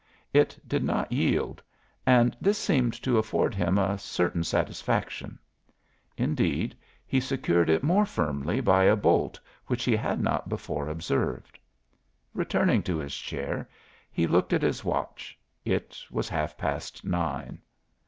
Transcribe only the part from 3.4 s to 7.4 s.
him a certain satisfaction; indeed, he